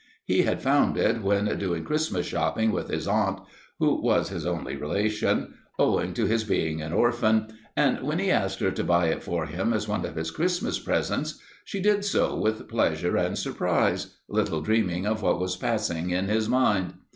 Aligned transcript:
He 0.25 0.41
had 0.41 0.63
found 0.63 0.97
it 0.97 1.21
when 1.21 1.45
doing 1.59 1.83
Christmas 1.83 2.25
shopping 2.25 2.71
with 2.71 2.87
his 2.89 3.07
aunt, 3.07 3.39
who 3.77 4.01
was 4.01 4.29
his 4.29 4.47
only 4.47 4.75
relation, 4.75 5.53
owing 5.77 6.15
to 6.15 6.25
his 6.25 6.43
being 6.43 6.81
an 6.81 6.91
orphan, 6.91 7.49
and 7.77 8.01
when 8.01 8.17
he 8.17 8.31
asked 8.31 8.61
her 8.61 8.71
to 8.71 8.83
buy 8.83 9.09
it 9.09 9.21
for 9.21 9.45
him 9.45 9.73
as 9.73 9.87
one 9.87 10.03
of 10.03 10.15
his 10.15 10.31
Christmas 10.31 10.79
presents, 10.79 11.37
she 11.65 11.79
did 11.79 12.03
so 12.03 12.35
with 12.35 12.67
pleasure 12.67 13.15
and 13.15 13.37
surprise, 13.37 14.17
little 14.27 14.61
dreaming 14.61 15.05
of 15.05 15.21
what 15.21 15.39
was 15.39 15.55
passing 15.55 16.09
in 16.09 16.25
his 16.25 16.49
mind. 16.49 16.95